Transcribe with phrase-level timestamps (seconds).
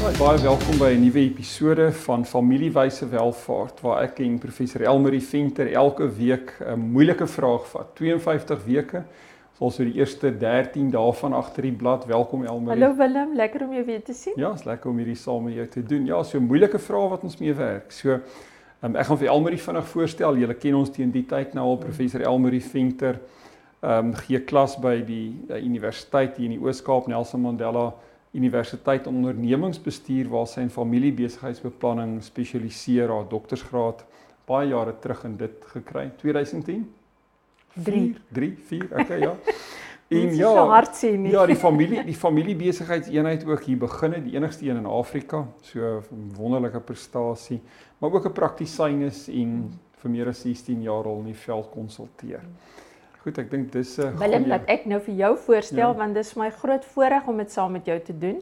[0.00, 5.20] Baie baie welkom by 'n nuwe episode van Familiewyse Welvaart waar ek en professor Elmarie
[5.20, 7.94] Venter elke week 'n moeilike vraag vat.
[7.94, 9.02] 52 weke.
[9.58, 12.06] Ons so die eerste 13 dae van agter die blad.
[12.06, 12.82] Welkom Elmarie.
[12.82, 14.32] Hallo Willem, lekker om jou weer te sien.
[14.36, 16.06] Ja, is lekker om hierdie saam met jou te doen.
[16.06, 17.92] Ja, so 'n moeilike vraag wat ons mee werk.
[17.92, 18.20] So
[18.82, 20.36] um, ek gaan vir Elmarie vinnig voorstel.
[20.36, 23.20] Julle ken ons teen die tyd nou al professor Elmarie Venter.
[23.82, 27.92] Ehm um, gee klas by die uh, universiteit hier in die Oos-Kaap Nelson Mandela
[28.30, 34.04] Universiteit Ondernemingsbestuur waar sy in familiebesigheidsbeplanning spesialiseer, haar doktorsgraad
[34.46, 36.10] baie jare terug in dit gekry.
[36.22, 36.84] 2010?
[37.84, 38.02] 3
[38.34, 39.36] 3 4, okay ja.
[40.10, 41.30] En ja, so hartseer nie.
[41.30, 45.44] Ja, die familie die familiebesigheidseenheid ook hier begin het, die enigste een in Afrika.
[45.62, 46.00] So
[46.34, 47.60] wonderlike prestasie,
[47.98, 51.70] maar ook 'n praktisyn is en vir meer as 16 jaar al in die veld
[51.70, 52.42] konsulteer.
[52.42, 52.89] Hmm.
[53.20, 55.96] Goed, ek dink dis 'n uh, Willem dat ek nou vir jou voorstel ja.
[55.96, 58.40] want dis my groot voorreg om dit saam met jou te doen.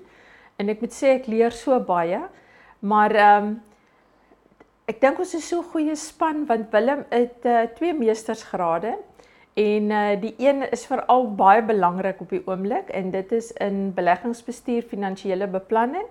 [0.56, 2.20] En ek moet sê ek leer so baie.
[2.78, 3.56] Maar ehm um,
[4.88, 8.94] ek dink ons is so goeie span want Willem het uh, twee meestersgrade
[9.58, 13.92] en uh, die een is veral baie belangrik op die oomblik en dit is in
[13.94, 16.06] beleggingsbestuur, finansiële beplanning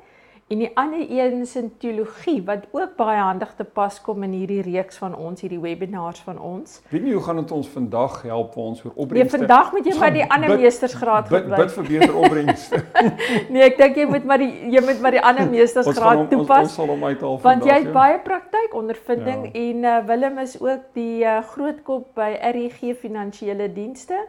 [0.47, 4.31] En die ander een is in teologie wat ook baie handig te pas kom in
[4.31, 6.77] hierdie reeks van ons, hierdie webinars van ons.
[6.87, 9.37] Weet nie hoe gaan dit ons vandag help waar ons oor opbrengste.
[9.37, 11.49] Nee, vandag moet jy maar die ander bid, meestersgraad gebruik.
[11.49, 12.79] Bid, bid vir beter opbrengste.
[13.57, 16.63] nee, ek dink jy moet maar die jy moet maar die ander meestersgraad ons toepas.
[16.63, 17.49] Ons, ons sal hom uithaal vandag.
[17.49, 17.97] Want jy het ja.
[17.99, 19.53] baie praktyk ondervinding ja.
[19.65, 24.23] en uh, Willem is ook die uh, groot kop by REG Finansiële Dienste.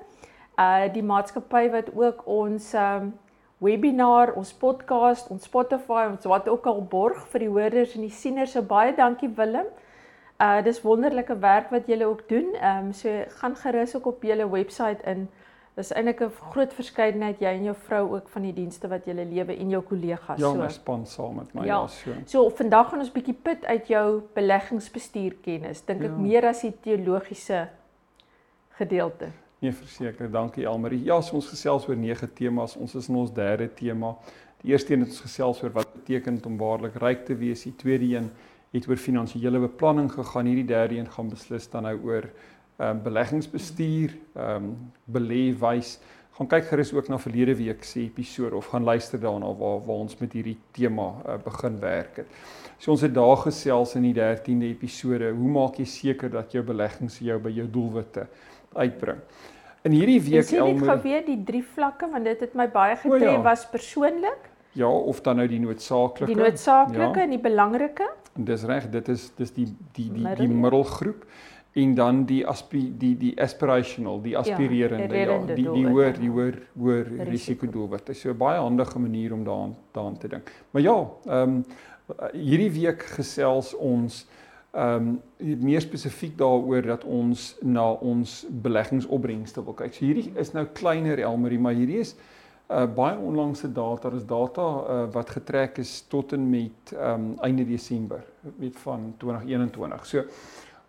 [0.59, 3.13] Uh die maatskappy wat ook ons um,
[3.59, 8.15] webinar, ons podcast, ons Spotify, ons wat ook al borg vir die hoorders en die
[8.15, 8.55] sieners.
[8.55, 9.67] So baie dankie Willem.
[10.39, 12.55] Uh dis wonderlike werk wat julle ook doen.
[12.55, 13.11] Ehm um, so
[13.41, 15.29] gaan gerus ook op julle webwerf in.
[15.75, 19.25] Dis eintlik 'n groot verskeidenheid jy en jou vrou ook van die dienste wat julle
[19.25, 20.57] lewe en jou kollegas ja, so.
[20.57, 22.11] Ja, my span saam met my ja, ja so.
[22.27, 25.85] So vandag gaan ons bietjie put uit jou beleggingsbestuur kennis.
[25.85, 26.17] Dink ek ja.
[26.17, 27.69] meer as die teologiese
[28.71, 29.31] gedeelte.
[29.61, 30.31] Nee, verseker.
[30.31, 31.01] Dankie Elmarie.
[31.03, 32.77] Ja, so ons gesels oor nege temas.
[32.79, 34.13] Ons is in ons derde tema.
[34.63, 37.65] Die eerste een het ons gesels oor wat beteken om waarlik ryk te wees.
[37.67, 38.29] Die tweede een
[38.71, 40.47] het oor finansiële beplanning gegaan.
[40.47, 42.31] Hierdie derde een gaan beslis dan nou oor
[42.79, 44.69] ehm um, beleggingsbestuur, ehm um,
[45.11, 45.97] belê wys.
[46.39, 50.05] Gaan kyk gerus ook na verlede week se episode of gaan luister daarna waar waar
[50.05, 52.29] ons met hierdie tema uh, begin werk het.
[52.79, 55.33] So ons het daar gesels in die 13de episode.
[55.35, 58.29] Hoe maak jy seker dat jou beleggings jou by jou doelwitte
[58.73, 59.19] uitbring.
[59.83, 62.97] In hierdie week Elmer Ek het geweet die drie vlakke want dit het my baie
[62.97, 63.43] getref ja.
[63.43, 64.49] was persoonlik.
[64.79, 66.31] Ja, of dan nou die noodsaaklike.
[66.31, 67.25] Die noodsaaklike ja.
[67.25, 68.09] en die belangrike.
[68.37, 71.25] En dis reg, dit is dis die die die die middelgroep
[71.79, 76.19] en dan die aspi die die aspirational, die ja, aspirerende ja, ja die die hoër
[76.19, 78.15] die hoër hoër risiko doelwitte.
[78.15, 80.53] So 'n baie handige manier om daaraan daaraan te dink.
[80.71, 80.97] Maar ja,
[81.27, 81.65] ehm um,
[82.33, 84.27] hierdie week gesels ons
[84.73, 85.21] ehm um,
[85.65, 89.95] meer spesifiek daaroor dat ons na ons beleggingsopbrengste wil kyk.
[89.95, 92.15] So hierdie is nou kleiner Elmarie, maar hierdie is
[92.69, 94.11] uh baie onlangse data.
[94.11, 98.25] Dit is data uh wat getrek is tot en met ehm um, einde Desember,
[98.59, 100.07] weet van 2021.
[100.07, 100.25] So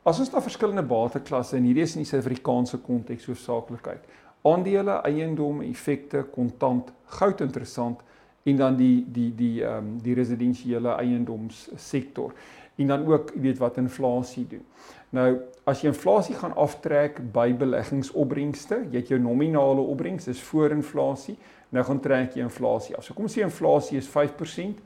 [0.03, 4.06] as ons na verskillende bateklasse en hierdie is in die Suid-Afrikaanse konteks hoofsaaklik kyk.
[4.44, 8.03] Aandele, eiendom, effekte, kontant, goud interessant
[8.44, 12.35] en dan die die die ehm um, die residensiële eiendomssektor
[12.79, 14.66] en dan ook weet wat inflasie doen.
[15.09, 15.29] Nou
[15.69, 21.35] as jy inflasie gaan aftrek by beleggingsopbrengste, jy het jou nominale opbrengs is voor inflasie,
[21.75, 23.06] nou gaan trek jy inflasie af.
[23.06, 24.79] So kom ons sê inflasie is 5%.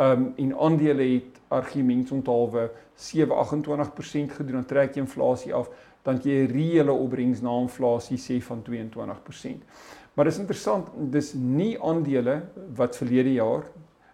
[0.00, 5.68] Ehm um, en aandele het argumente onthaalwe 7.28% gedoen, dan trek jy inflasie af,
[6.02, 9.66] dan jy reële opbrengs na inflasie sê van 22%.
[10.14, 12.40] Maar dis interessant, dis nie aandele
[12.76, 13.68] wat verlede jaar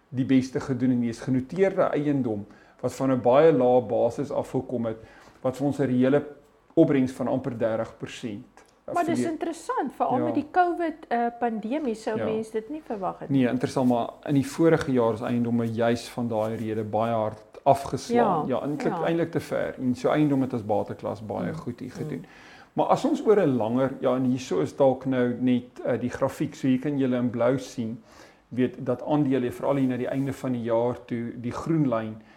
[0.09, 2.45] die beste gedoen het nie, is genoteerde eiendom
[2.81, 4.97] wat van 'n baie lae basis af gekom het
[5.41, 6.25] wat vir ons 'n reële
[6.73, 8.57] opbrengs van amper 30%.
[8.93, 10.23] Maar dis interessant, veral ja.
[10.23, 12.25] met die COVID uh, pandemie sou ja.
[12.25, 13.41] mense dit nie verwag het nie.
[13.41, 17.59] Nee, interessant, maar in die vorige jaar is eiendomme juis van daai rede baie hard
[17.63, 18.47] afgeslaan.
[18.47, 19.05] Ja, ja eintlik ja.
[19.05, 19.75] eintlik te ver.
[19.79, 21.57] En so eiendomme het as bateklas baie mm.
[21.57, 22.23] goed hier gedoen.
[22.23, 22.55] Mm.
[22.73, 26.09] Maar as ons oor 'n langer ja, en hierso is dalk nou net uh, die
[26.09, 28.03] grafiek, so hier kan julle in blou sien,
[28.49, 32.15] weet dat aandele veral hier na die einde van die jaar toe die groen lyn
[32.15, 32.36] uh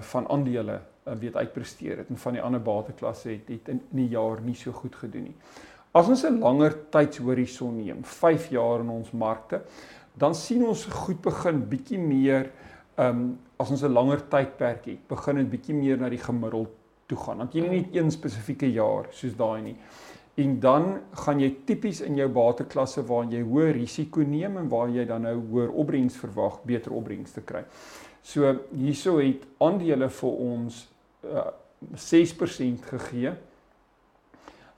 [0.00, 4.02] van aandele uh, weet uitpresteer het en van die ander bateklasse het het in, in
[4.02, 5.36] die jaar nie so goed gedoen nie.
[5.92, 9.62] As ons 'n langer tydshorison neem, 5 jaar in ons markte,
[10.14, 12.50] dan sien ons goed begin bietjie meer
[12.96, 16.70] um, as ons 'n langer tydperk het, begin dit bietjie meer na die gemiddeld
[17.06, 17.38] toe gaan.
[17.38, 19.76] Dan jy nie net een spesifieke jaar soos daai nie.
[20.34, 24.88] En dan gaan jy tipies in jou bateklasse waar jy hoë risiko neem en waar
[24.88, 27.64] jy dan nou hoër opbrengs verwag, beter opbrengs te kry.
[28.22, 30.82] So hierso het aandele vir ons
[31.24, 31.46] uh,
[31.96, 33.32] 6% gegee.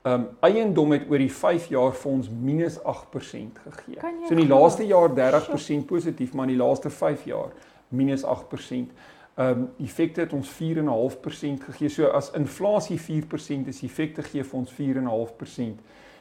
[0.03, 3.99] Um eiendom het oor die 5 jaar vir ons minus 8% gegee.
[4.27, 7.53] So in die laaste jaar 30% positief, maar in die laaste 5 jaar
[7.87, 8.91] minus 8%.
[9.33, 11.89] Ehm um, effekte het ons 4.5% gegee.
[11.89, 15.79] So as inflasie 4% is, effekte gee vir ons 4.5%.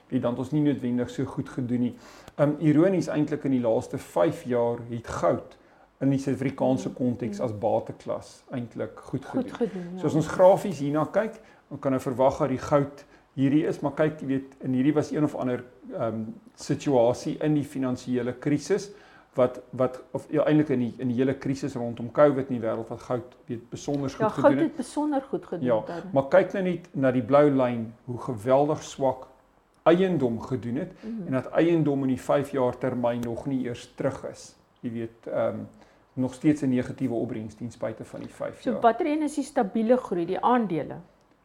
[0.08, 1.94] Wie dan ons nie noodwendig so goed gedoen nie.
[2.36, 5.58] Ehm um, ironies eintlik in die laaste 5 jaar het goud
[6.02, 9.50] in die Suid-Afrikaanse konteks as bateklas eintlik goed gedoen.
[9.50, 9.88] Goed gedoen.
[9.94, 10.00] Ja.
[10.00, 11.38] So as ons grafies hierna kyk,
[11.70, 13.04] dan kan jy verwag dat die goud
[13.38, 16.26] hierdie is, maar kyk, jy weet, in hierdie was een of ander ehm um,
[16.62, 18.90] situasie in die finansiële krisis
[19.34, 22.62] wat wat of ja eintlik in die in die hele krisis rondom Covid in die
[22.62, 24.52] wêreld wat goud weet besonder goed ja, gedoen het.
[24.52, 25.66] Ja, goud het besonder goed gedoen.
[25.66, 26.10] Ja, dan.
[26.12, 29.28] maar kyk nou net na die blou lyn hoe geweldig swak
[29.88, 31.26] eiendom gedoen het mm -hmm.
[31.26, 34.54] en dat eiendom in die 5 jaar termyn nog nie eers terug is.
[34.80, 35.68] Jy weet, ehm um,
[36.12, 38.74] nog steeds 'n negatiewe opbrengs ten spyte van die 5 jaar.
[38.74, 40.96] So watter een is die stabiele groei, die aandele?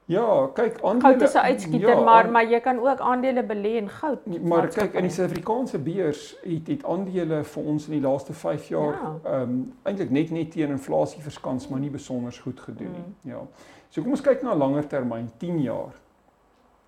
[0.07, 1.01] Ja, kyk aandele.
[1.01, 4.41] Goud is 'n uitskieter, ja, maar maar jy kan ook aandele belê in goud.
[4.41, 8.67] Maar kyk in die Suid-Afrikaanse beurs het het aandele vir ons in die laaste 5
[8.67, 9.19] jaar ja.
[9.23, 9.41] ehm ja.
[9.41, 13.05] um, eintlik net net teen inflasie verskans, maar nie besonder goed gedoen nie.
[13.05, 13.31] Mm.
[13.31, 13.47] Ja.
[13.89, 15.93] So kom ons kyk na langer termyn, 10 jaar.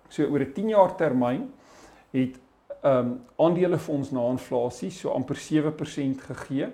[0.08, 1.52] So oor 'n 10 jaar termyn
[2.10, 2.38] het
[2.82, 6.68] ehm um, aandele vir ons na inflasie so amper 7% gegee.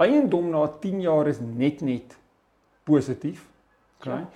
[0.00, 2.16] Eiendom na 10 jaar is net net
[2.88, 3.44] positief.
[4.00, 4.24] Okay.
[4.24, 4.28] Ja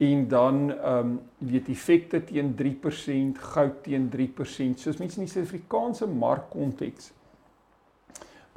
[0.00, 4.80] en dan ehm um, weet effekte teen 3%, goud teen 3%.
[4.80, 7.10] Soos mense in die Suid-Afrikaanse markkonteks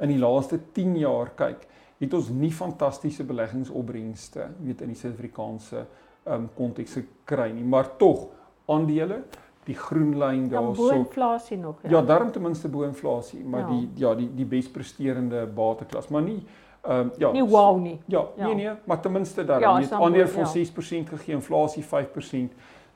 [0.00, 1.66] in die laaste 10 jaar kyk,
[2.00, 7.92] het ons nie fantastiese beleggingsopbrengste weet in die Suid-Afrikaanse ehm um, konteks gekry nie, maar
[8.00, 8.30] tog
[8.64, 9.20] aandele
[9.64, 10.86] die groen lyn daarso.
[10.86, 11.78] Ja, bo inflasie nog.
[11.82, 13.68] Ja, ja daarom ten minste bo inflasie, maar ja.
[13.68, 16.42] die ja, die die bespresterende bateklas, maar nie
[16.84, 17.32] Ehm um, ja.
[17.32, 18.00] Nie wow nie.
[18.04, 20.66] Ja, ja, nee nee, maar ten minste daar ja, het ander van ja.
[21.04, 21.88] 6% gegee, inflasie 5%.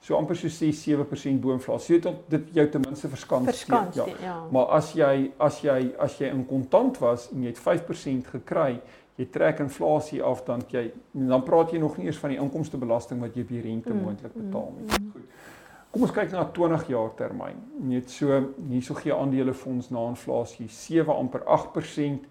[0.01, 2.03] So amper so 6 7% bo inflasie.
[2.03, 3.45] So dit dit jou ten minste verskans.
[3.45, 4.05] Verskans, ja.
[4.21, 4.37] ja.
[4.51, 8.81] Maar as jy as jy as jy in kontant was en jy het 5% gekry,
[9.17, 13.21] jy trek inflasie af dan jy dan praat jy nog nie eers van die inkomstebelasting
[13.25, 14.85] wat jy op die rente mm, moontlik betaal nie.
[14.85, 15.11] Mm, mm.
[15.13, 15.57] Goed.
[15.91, 17.61] Kom ons kyk na 20 jaar termyn.
[17.81, 18.29] Net so
[18.69, 22.27] hierso gee aandele fonds na inflasie 7 amper 8%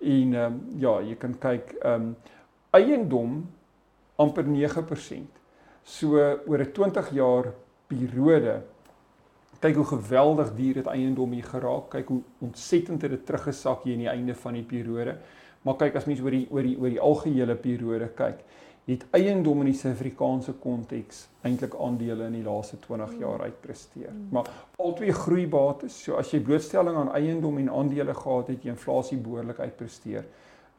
[0.00, 2.12] En ehm um, ja, jy kan kyk ehm um,
[2.72, 3.40] eiendom
[4.16, 5.40] amper 9%.
[5.84, 7.52] So oor 'n 20 jaar
[7.86, 8.62] periode
[9.60, 11.90] kyk hoe geweldig duur dit eiendom hier geraak.
[11.90, 15.18] Kyk hoe ontsettend dit teruggesak hier aan die einde van die periode.
[15.62, 18.40] Maar kyk as mens oor die oor die oor die algehele periode kyk,
[18.84, 24.10] het eiendom in die Suid-Afrikaanse konteks eintlik aandele in die laaste 20 jaar uitpresteer.
[24.10, 24.28] Mm.
[24.34, 24.48] Maar
[24.80, 29.60] albei groeibates, so as jy blootstelling aan eiendom en aandele gehad het, jy inflasie behoorlik
[29.60, 30.24] uitpresteer.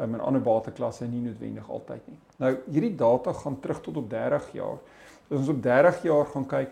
[0.01, 2.17] Um, in ander bateklasse nie noodwendig altyd nie.
[2.41, 4.79] Nou hierdie data gaan terug tot op 30 jaar.
[5.29, 6.71] As ons op 30 jaar gaan kyk,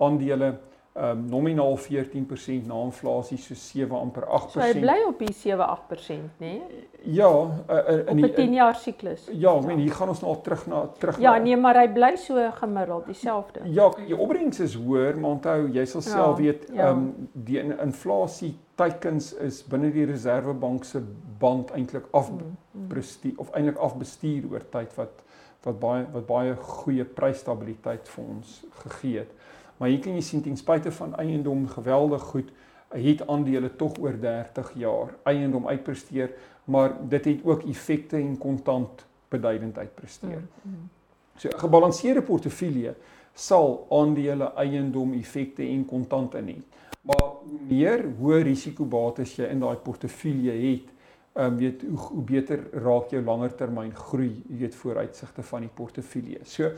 [0.00, 0.54] aandele
[0.92, 4.50] um, nominaal 14% na inflasie so 7 amper 8%.
[4.50, 6.24] So hy bly op die 7 8%, né?
[6.38, 6.86] Nee?
[7.02, 9.28] Ja, uh, uh, in die 10 jaar siklus.
[9.32, 11.78] Ja, ek meen hier gaan ons nou al terug na terug Ja, na, nee, maar
[11.80, 13.62] hy bly so gemiddeld dieselfde.
[13.72, 16.90] Ja, die opbrengs is hoër, maar onthou, jy sal ja, self weet, ehm ja.
[16.92, 21.02] um, die inflasie teikens is binne die Reserwebank se
[21.40, 23.40] band eintlik afbestuur mm, mm.
[23.42, 25.26] of eintlik afbestuur oor tyd wat
[25.60, 29.34] wat baie wat baie goeie prysstabiliteit vir ons gegee het.
[29.80, 32.50] Maar hier kan jy sien ten spyte van eiendom geweldig goed
[32.92, 36.34] het aandele tog oor 30 jaar eiendom uitpresteer,
[36.64, 40.42] maar dit het ook effekte en kontant beduidend uitpresteer.
[40.62, 40.88] Mm, mm.
[41.36, 42.94] So 'n gebalanseerde portefeulje
[43.34, 46.56] sal aandele, eiendom, effekte en kontant in hê.
[47.00, 50.90] Maar hoe meer hoë risikobates jy in daai portefeulje het,
[51.32, 55.60] ehm um, weet hoe, hoe beter raak jou langer termyn groei, jy weet vooruitsigte van
[55.60, 56.40] die portefeulje.
[56.44, 56.72] So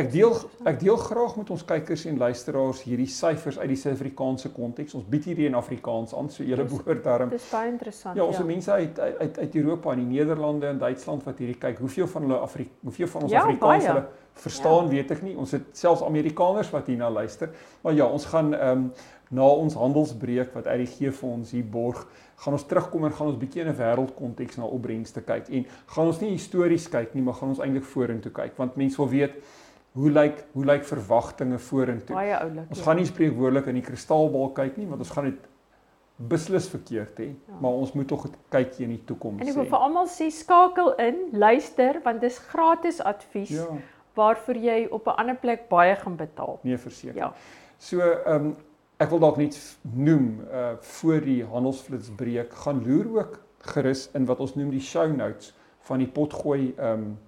[0.00, 0.32] Ek deel
[0.64, 4.94] ek deel graag met ons kykers en luisteraars hierdie syfers uit die Suid-Afrikaanse konteks.
[4.96, 7.32] Ons bied hierdie in Afrikaans aan, so julle behoort daarom.
[7.32, 8.16] Dis baie interessant.
[8.16, 8.46] Ja, ons ja.
[8.48, 12.24] mense uit uit uit Europa en die Nederlande en Duitsland wat hierdie kyk, hoeveel van
[12.24, 14.04] hulle Afri hoeveel van ons ja, Afrikaans hulle
[14.40, 14.94] verstaan, ja.
[14.96, 15.34] weet ek nie.
[15.36, 17.52] Ons het selfs Amerikaners wat hierna luister.
[17.84, 18.92] Maar ja, ons gaan ehm um,
[19.32, 22.02] na ons handelsbreek wat uit die gee vir ons hier borg,
[22.44, 26.06] gaan ons terugkom en gaan ons bietjie in 'n wêreldkonteks na opbrengste kyk en gaan
[26.06, 29.40] ons nie histories kyk nie, maar gaan ons eintlik vorentoe kyk want mense wil weet
[29.92, 32.16] hoe lyk hoe lyk verwagtinge vorentoe?
[32.16, 32.68] Baie oulik.
[32.68, 32.84] Ons ja.
[32.84, 35.48] gaan nie spreekwoordelik in die kristalbal kyk nie, want ons gaan dit
[36.28, 37.56] beslis verkeerd hê, ja.
[37.60, 39.40] maar ons moet tog 'n kykie in die toekoms.
[39.42, 43.50] En ek wil vir almal sê skakel in, luister want dis gratis advies.
[43.50, 43.68] Ja.
[44.14, 46.58] Waarvoor jy op 'n ander plek baie gaan betaal.
[46.62, 47.16] Nee, verseker.
[47.16, 47.32] Ja.
[47.78, 48.56] So, ehm um,
[48.98, 54.24] ek wil dalk net noem uh voor die handelsflits breek, gaan loer ook gerus in
[54.26, 57.18] wat ons noem die show notes van die potgooi ehm um,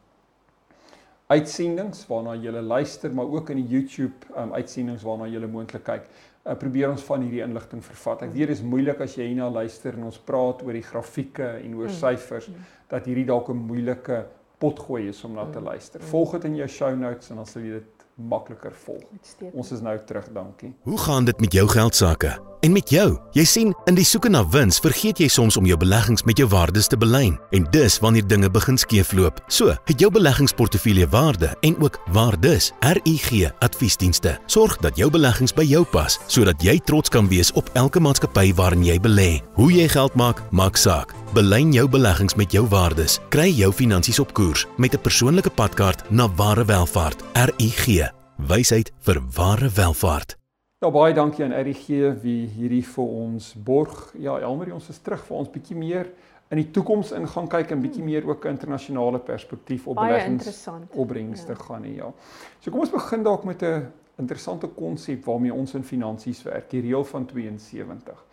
[1.32, 6.08] uitsendings waarna jy luister, maar ook in die YouTube um, uitsendings waarna jy moontlik kyk
[6.44, 8.26] uh, probeer ons van hierdie inligting vervat.
[8.26, 11.48] Ek weet dit is moeilik as jy hierna luister en ons praat oor die grafieke
[11.62, 11.98] en oor mm.
[12.00, 12.70] syfers mm.
[12.92, 14.24] dat hierdie dalk 'n moeilike
[14.60, 15.64] potgooi is om na te mm.
[15.64, 16.00] luister.
[16.12, 19.04] Volg dit in jou show notes en dan sal jy dit makliker volg.
[19.52, 20.74] Ons is nou terug, dankie.
[20.82, 22.38] Hoe gaan dit met jou geld sake?
[22.64, 23.18] En met jou?
[23.36, 26.46] Jy sien, in die soeke na wins, vergeet jy soms om jou beleggings met jou
[26.48, 27.34] waardes te belyn.
[27.52, 29.42] En dis wanneer dinge begin skeefloop.
[29.52, 32.70] So, het jou beleggingsportefeulje waarde en ook waardes.
[32.80, 37.68] RUG Adviesdienste sorg dat jou beleggings by jou pas, sodat jy trots kan wees op
[37.74, 39.30] elke maatskappy waarin jy belê.
[39.58, 41.12] Hoe jy geld maak, maak saak.
[41.34, 43.16] Belyn jou beleggings met jou waardes.
[43.34, 47.24] Kry jou finansies op koers met 'n persoonlike padkaart na ware welvaart.
[47.32, 50.36] RUG Wysheid vir ware welvaart.
[50.78, 51.86] Ja baie dankie aan RGG
[52.22, 54.14] wie hierdie vir ons borg.
[54.18, 56.06] Ja, Elmarie, ons is terug vir ons bietjie meer
[56.50, 60.68] in die toekoms in gaan kyk en bietjie meer ook 'n internasionale perspektief op beleggings
[60.90, 61.58] opbrengste ja.
[61.58, 62.12] gaan hê, ja.
[62.60, 66.80] So kom ons begin dalk met 'n interessante konsep waarmee ons in finansies werk, die
[66.80, 68.24] reël van 72.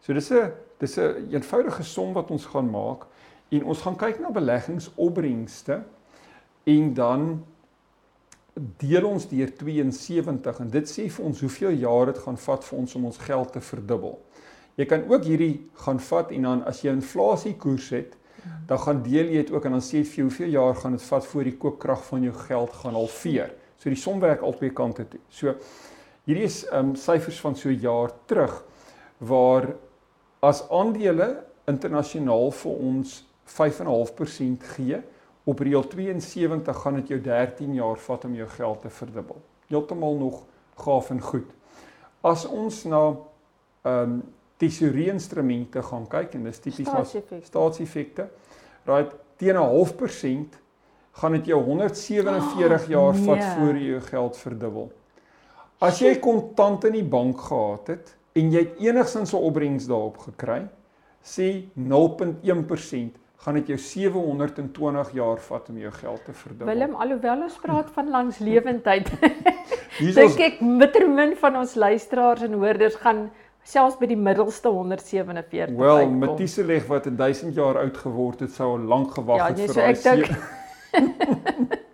[0.00, 0.50] So dis 'n
[0.80, 3.06] dis 'n een eenvoudige som wat ons gaan maak
[3.48, 5.82] en ons gaan kyk na beleggingsopbrengste
[6.64, 7.44] en dan
[8.76, 12.78] deel ons deur 72 en dit sê vir ons hoeveel jaar dit gaan vat vir
[12.78, 14.18] ons om ons geld te verdubbel.
[14.76, 18.16] Jy kan ook hierdie gaan vat en dan as jy inflasie koers het,
[18.66, 21.26] dan gaan deel jy dit ook en dan sê jy hoeveel jaar gaan dit vat
[21.26, 23.52] voor die koopkrag van jou geld gaan halveer.
[23.78, 25.20] So die som werk albei kante toe.
[25.28, 25.54] So
[26.28, 28.64] hierdie is ehm um, syfers van so 'n jaar terug
[29.18, 29.74] waar
[30.40, 33.16] as aandele internasionaal vir ons
[33.50, 35.00] 5.5% gee
[35.44, 39.40] op reël 72 gaan dit jou 13 jaar vat om jou geld te verdubbel.
[39.66, 40.42] Heeltemal nog
[40.74, 41.48] gaaf en goed.
[42.20, 43.04] As ons na
[43.82, 44.20] ehm um,
[44.60, 47.14] tesorie instrumente gaan kyk en dis tipies as
[47.46, 48.26] staatseffekte.
[48.84, 50.58] Right, teen 'n half persent
[51.12, 53.54] gaan dit jou 147 oh, jaar vat nee.
[53.56, 54.90] voor jy jou geld verdubbel.
[55.80, 60.18] As jy kontant in die bank gehad het en jy het enigsins 'n opbrengs daarop
[60.18, 60.68] gekry,
[61.22, 66.66] sê 0.1% gaan dit jou 720 jaar vat om jou geld te verdubbel.
[66.66, 69.10] Willem, alhoewel ons praat van langslewendheid,
[70.18, 73.30] dink ek bittermin van ons luisteraars en hoorders gaan
[73.64, 75.76] selfs by die middelste 147 uitkom.
[75.84, 79.74] Wel, Methuselah wat 1000 jaar oud geword het, sou lank gewag ja, het nee, vir
[79.74, 79.88] daai.
[79.88, 81.78] Ja, so ek dink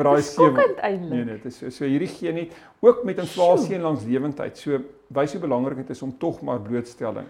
[0.00, 0.64] vir daai sewe.
[0.80, 1.70] Nee, nee, dit is so.
[1.74, 4.58] So hierdie gee net ook met inflasie en langslewendheid.
[4.58, 4.80] So
[5.16, 7.28] wys hoe belangrik dit is om tog maar blootstelling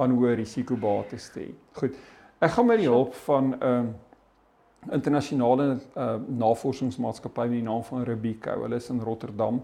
[0.00, 1.50] aan hoë risikobates te hê.
[1.80, 1.96] Goed.
[2.44, 3.84] Ek gaan met die hulp van 'n uh,
[4.92, 8.60] internasionale uh, navorsingsmaatskappy met die naam van Rubico.
[8.62, 9.62] Hulle is in Rotterdam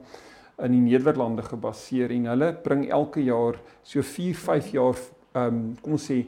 [0.62, 4.96] in die Nederlande gebaseer en hulle bring elke jaar so 4, 5 jaar
[5.32, 6.26] ehm um, kom ons sê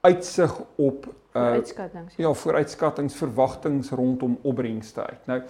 [0.00, 2.14] uitsig op uh uitskattings.
[2.16, 5.26] Ja, vooruitskattings, verwagtinge rondom opbrengste uit.
[5.26, 5.42] Nou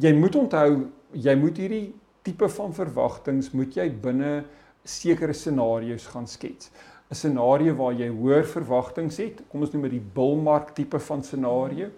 [0.00, 0.70] jy moet onthou
[1.12, 1.94] jy moet hierdie
[2.26, 4.44] tipe van verwagtinge moet jy binne
[4.84, 6.70] sekere scenario's gaan skets.
[7.10, 9.42] 'n scenario waar jy hoër verwagtinge het.
[9.48, 11.90] Kom ons noem dit die bullmark tipe van scenario.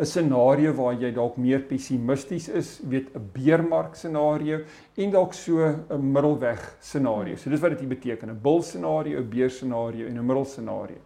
[0.00, 4.62] 'n Scenario waar jy dalk meer pessimisties is, weet 'n beermark scenario
[4.96, 7.36] en dalk so 'n middelweg scenario.
[7.36, 10.96] So dis wat dit beteken, 'n bull scenario, 'n beer scenario en 'n middel scenario.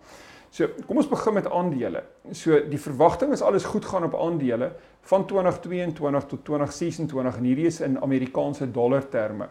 [0.50, 2.02] So, kom ons begin met aandele.
[2.30, 4.72] So die verwagting is alles goed gaan op aandele
[5.02, 9.48] van 2022 tot 2026 en hierdie is in Amerikaanse dollar terme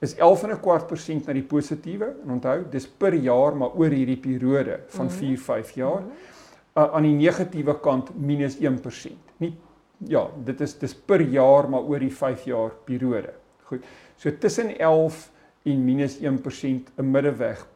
[0.00, 3.70] is 11 en 'n kwart persent na die positiewe en onthou dis per jaar maar
[3.76, 5.18] oor hierdie periode van mm -hmm.
[5.18, 6.00] 4 5 jaar.
[6.00, 6.39] Mm -hmm.
[6.80, 9.36] Uh, aan die negatiewe kant minus 1%.
[9.44, 9.52] Nie
[10.08, 13.34] ja, dit is dis per jaar maar oor die 5 jaar periode.
[13.68, 13.84] Goed.
[14.16, 15.30] So tussen 11
[15.68, 17.66] en minus 1% 'n middeweg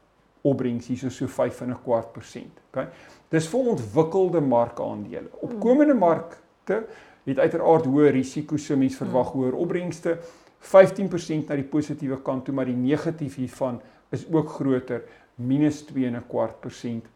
[0.42, 2.60] opbrengs hier so so 5 en 'n kwart persent.
[2.70, 2.88] Okay.
[3.28, 5.28] Dis vir ontwikkelde markaandele.
[5.40, 6.86] Opkomende markte
[7.24, 9.40] het uiteraard hoë risiko's, so mense verwag mm.
[9.40, 10.18] hoër opbrengste.
[10.60, 13.80] 15% na die positiewe kant toe, maar die negatief hiervan
[14.10, 15.02] is ook groter,
[15.34, 17.13] minus 2.25%.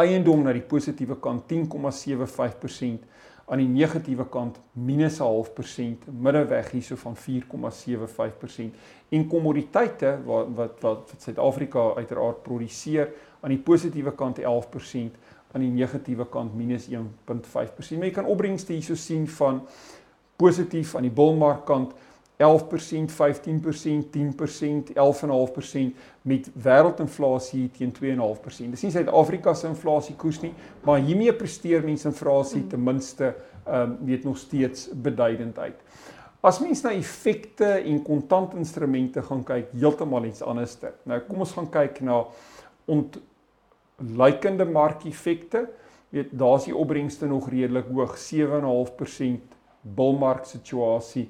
[0.00, 3.08] Eiendom na die positiewe kant 10.75%,
[3.52, 8.78] aan die negatiewe kant minus 0.5%, middeweg hierso van 4.75%.
[9.12, 13.10] En kommoditeite wat wat wat Suid-Afrika uiteraard produseer,
[13.42, 15.18] aan die positiewe kant 11%,
[15.52, 17.98] aan die negatiewe kant minus 1.5%.
[17.98, 19.60] Maar jy kan opbrengste hierso sien van
[20.40, 21.92] positief aan die bullmarkkant
[22.42, 28.72] 11%, 15%, 10%, 11.5% met wêreldinflasie teen 2.5%.
[28.74, 30.52] Dis nie Suid-Afrika se inflasiekoers nie,
[30.86, 35.78] maar hiermee presteer mense inflasie ten minste ehm um, weet nog steeds beduidend uit.
[36.42, 40.90] As mens na effekte en kontantinstrumente gaan kyk, heeltemal iets anderste.
[41.06, 42.16] Nou kom ons gaan kyk na
[42.90, 45.68] ontlikeende markeffekte.
[46.10, 49.54] Weet, daar's die opbrengste nog redelik hoog, 7.5%
[49.94, 51.28] bullmark situasie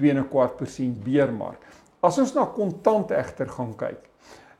[0.00, 1.62] 2.25% beermark.
[2.00, 4.02] As ons na kontant egter gaan kyk,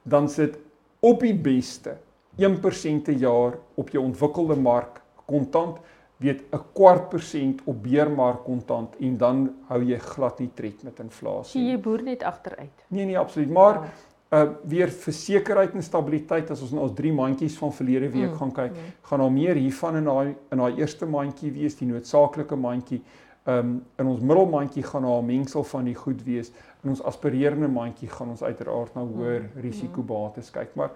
[0.02, 0.58] dan sit
[1.00, 1.96] op die beste
[2.36, 5.78] 1% per jaar op jou ontwikkelde mark kontant
[6.16, 10.98] weet 'n kwart persent op beermark kontant en dan hou jy glad nie tred met
[11.00, 11.70] inflasie.
[11.70, 12.84] Jy boer net agteruit.
[12.88, 13.92] Nee nee absoluut, maar
[14.32, 18.36] uh weer versekerheid en stabiliteit as ons na ons drie mandjies van verlede week mm,
[18.36, 18.92] gaan kyk, mm.
[19.02, 23.02] gaan daar meer hiervan in daai in daai eerste mandjie wees, die noodsaaklike mandjie.
[23.46, 26.50] Um in ons middelmandjie gaan daar 'n mengsel van die goed wees.
[26.82, 30.90] In ons aspirerende mandjie gaan ons uiteraard na hoër mm, risikobates kyk, maar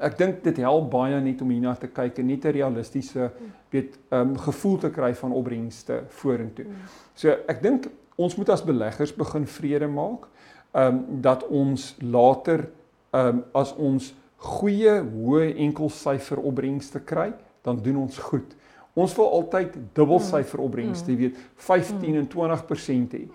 [0.00, 3.30] ek dink dit help baie net om hierna te kyk en net 'n realistiese
[3.70, 6.66] weet um gevoel te kry van opbrengste vorentoe.
[7.14, 10.28] So ek dink ons moet as beleggers begin vrede maak
[10.74, 12.68] um dat ons later
[13.12, 18.56] um as ons goeie hoë enkelsyfer opbrengste kry, dan doen ons goed.
[18.96, 23.26] Ons wil altyd dubbelsyfer opbrengste, jy weet, 15 en 20% hê.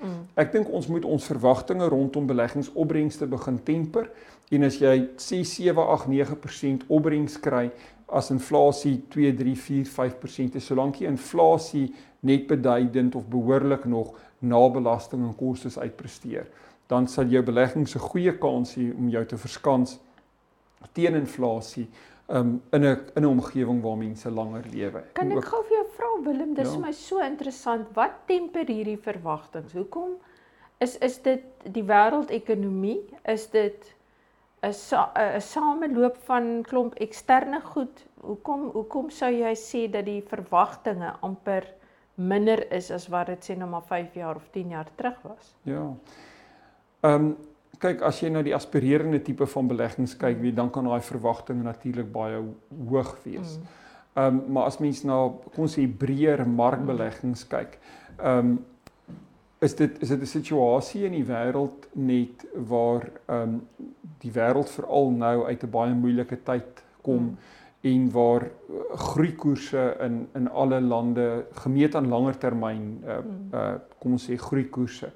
[0.42, 4.10] Ek dink ons moet ons verwagtinge rondom beleggingsopbrengste begin temper
[4.52, 7.68] en as jy 6 7 8 9% opbrengs kry
[8.10, 11.92] as inflasie 2 3 4 5% is, solank die inflasie
[12.26, 16.50] net beduidend of behoorlik nog na belasting en kostes uitpresteer,
[16.90, 20.00] dan sal jou beleggings 'n goeie kans hê om jou te verskans
[20.94, 21.88] teen inflasie
[22.28, 25.04] um, in 'n in 'n omgewing waar mense langer lewe.
[25.14, 26.74] Kan ek gou vir jou vra Willem, dis ja.
[26.74, 27.88] vir my so interessant.
[27.94, 29.72] Wat temper hierdie verwagtinge?
[29.74, 30.18] Hoekom
[30.80, 33.02] is is dit die wêreldekonomie?
[33.26, 33.94] Is dit
[34.62, 38.06] 'n 'n sameloop van klomp eksterne goed?
[38.22, 41.66] Hoekom hoekom sou jy sê dat die verwagtinge amper
[42.16, 45.56] minder is as wat dit sê nou maar 5 jaar of 10 jaar terug was?
[45.64, 45.94] Ja.
[47.02, 47.38] Ehm um,
[47.82, 51.64] kyk as jy na die aspirerende tipe van beleggings kyk, wie dan kan daai verwagtinge
[51.66, 52.42] natuurlik baie
[52.90, 53.58] hoog wees.
[53.58, 53.78] Mm.
[54.12, 55.22] Ehm um, maar as mens na
[55.54, 57.80] kom ons sê breër markbeleggings kyk,
[58.18, 58.60] ehm um,
[59.62, 63.62] is dit is dit 'n situasie in die wêreld net waar ehm um,
[64.20, 67.38] die wêreld veral nou uit 'n baie moeilike tyd kom mm.
[67.82, 73.18] en waar uh, groeikoerse in in alle lande gemeet aan langer termyn uh,
[73.54, 75.12] uh kom ons sê groeikoerse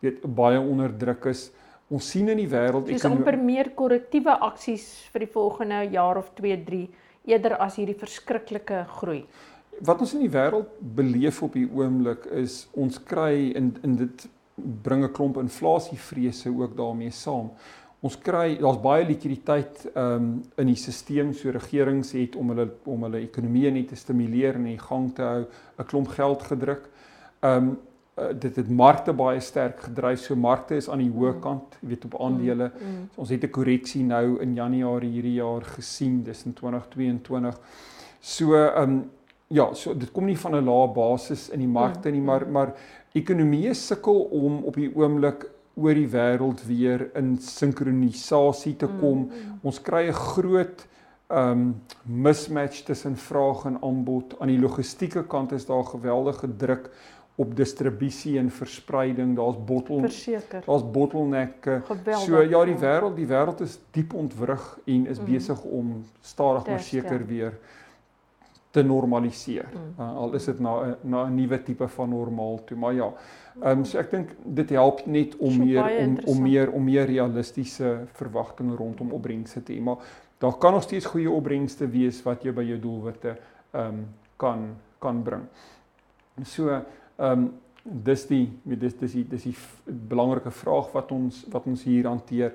[0.00, 1.50] weet baie onder druk is.
[1.90, 6.20] Ons sien in die wêreld ek kan amper meer korrektiewe aksies vir die volgende jaar
[6.20, 6.84] of 2, 3
[7.30, 9.24] eerder as hierdie verskriklike groei.
[9.82, 14.26] Wat ons in die wêreld beleef op die oomblik is ons kry in in dit
[14.84, 17.50] bring 'n klomp inflasievrese ook daarmee saam.
[18.00, 23.02] Ons kry daar's baie likwiditeit um, in die stelsel so regerings het om hulle om
[23.02, 25.46] hulle ekonomie net te stimuleer en in gang te hou
[25.78, 26.88] 'n klomp geld gedruk.
[27.42, 27.78] Um,
[28.20, 30.20] uh, dit het markte baie sterk gedryf.
[30.20, 31.40] So markte is aan die hoë mm.
[31.40, 32.70] kant, jy weet op aandele.
[32.70, 33.06] Mm, mm.
[33.14, 37.58] So ons het 'n korreksie nou in Januarie hierdie jaar gesien, dis in 2022.
[38.20, 39.10] So ehm um,
[39.48, 42.74] ja, so dit kom nie van 'n lae basis in die markte nie, maar maar
[43.12, 49.18] ekonomieë sukkel om op die oomblik oor die wêreld weer in sinkronisasie te kom.
[49.18, 49.58] Mm, mm.
[49.62, 50.86] Ons kry 'n groot
[51.30, 54.34] um, mismatch tussen vraag en aanbod.
[54.40, 56.90] Aan die logistieke kant is daar geweldige druk
[57.40, 59.36] op distribusie en verspreiding.
[59.36, 60.00] Daar's bottel
[60.66, 61.80] Daar's bottlenecke.
[62.20, 65.28] So ja, die wêreld, die wêreld is diep ontwrig en is mm.
[65.30, 67.56] besig om stadig maar seker weer
[68.70, 69.70] te normaliseer.
[69.72, 69.94] Mm.
[69.96, 73.08] Uh, al is dit na na 'n nuwe tipe van normaal toe, maar ja.
[73.62, 76.84] Ehm um, so ek dink dit help net om so meer om om meer om
[76.84, 79.96] meer realistiese verwagtinge rondom opbrengste te hê, maar
[80.38, 83.36] daar kan nog steeds goeie opbrengste wees wat jou by jou doelwitte
[83.70, 85.48] ehm um, kan kan bring.
[86.44, 86.82] So
[87.20, 87.50] Ehm um,
[87.82, 89.56] dis die dis dis die dis die
[89.86, 92.52] belangrike vraag wat ons wat ons hier hanteer.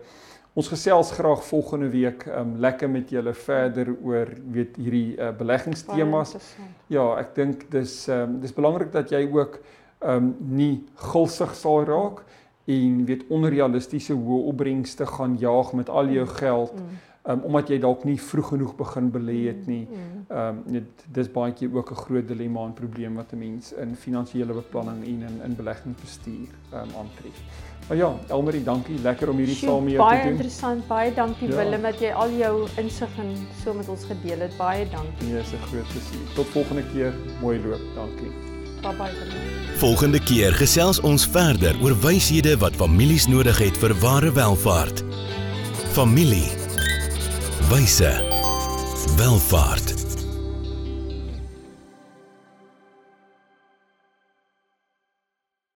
[0.55, 6.37] Ons gesels graag volgende week um, lekker met julle verder oor weet hierdie uh, beleggingstemas.
[6.87, 9.57] Ja, ek dink dis um, dis belangrik dat jy ook
[9.99, 12.23] um, nie gulsig sal raak
[12.71, 16.37] en weet onrealistiese hoë opbrengste gaan jaag met al jou mm.
[16.39, 16.79] geld.
[16.79, 19.85] Mm um, omdat jy dalk nie vroeg genoeg begin belê het nie.
[19.89, 20.25] Mm, mm.
[20.29, 23.73] Ehm um, dit dis baie keer ook 'n groot dilemma en probleem wat 'n mens
[23.73, 27.37] in finansiële beplanning en in in beleggingsbestuur ehm um, aantref.
[27.87, 29.01] Maar ja, Elmarie, dankie.
[29.01, 30.07] Lekker om hierdie saam mee te doen.
[30.07, 30.87] Baie interessant.
[30.87, 31.55] Baie dankie ja.
[31.55, 34.57] Willem dat jy al jou insig en so met ons gedeel het.
[34.57, 35.27] Baie dankie.
[35.27, 36.33] Nee, is 'n groot plesier.
[36.35, 37.13] Tot volgende keer.
[37.41, 37.81] Mooi loop.
[37.95, 38.31] Dankie.
[38.81, 39.13] Bye bye.
[39.77, 45.03] Volgende keer gesels ons verder oor wyshede wat families nodig het vir ware welfaart.
[45.93, 46.64] Familie.
[47.69, 48.21] Wyse.
[49.17, 50.04] Welvaart.